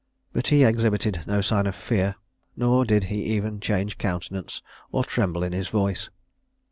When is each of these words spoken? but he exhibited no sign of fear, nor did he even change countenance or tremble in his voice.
but 0.33 0.47
he 0.47 0.63
exhibited 0.65 1.21
no 1.27 1.41
sign 1.41 1.67
of 1.67 1.75
fear, 1.75 2.15
nor 2.57 2.83
did 2.85 3.03
he 3.03 3.23
even 3.23 3.59
change 3.59 3.99
countenance 3.99 4.63
or 4.91 5.03
tremble 5.03 5.43
in 5.43 5.53
his 5.53 5.67
voice. 5.67 6.09